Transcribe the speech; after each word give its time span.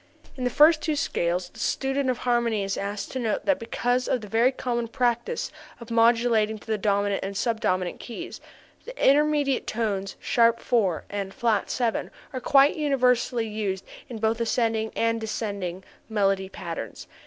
In 0.35 0.45
the 0.45 0.49
first 0.49 0.81
two 0.81 0.95
scales 0.95 1.49
the 1.49 1.59
student 1.59 2.09
of 2.09 2.17
harmony 2.17 2.63
is 2.63 2.75
asked 2.75 3.11
to 3.11 3.19
note 3.19 3.45
that 3.45 3.59
because 3.59 4.07
of 4.07 4.19
the 4.21 4.27
very 4.27 4.51
common 4.51 4.87
practice 4.87 5.51
of 5.79 5.91
modulating 5.91 6.57
to 6.57 6.65
the 6.65 6.79
dominant 6.79 7.23
and 7.23 7.37
sub 7.37 7.59
dominant 7.61 7.99
keys, 7.99 8.41
the 8.83 8.97
intermediate 8.97 9.67
tones 9.67 10.15
[sharp]4 10.19 11.03
and 11.11 11.35
[flat]7 11.37 12.09
are 12.33 12.41
quite 12.41 12.75
universally 12.77 13.47
used 13.47 13.85
in 14.09 14.17
both 14.17 14.41
ascending 14.41 14.91
and 14.95 15.21
descending 15.21 15.83
melody 16.09 16.49
passages. 16.49 17.05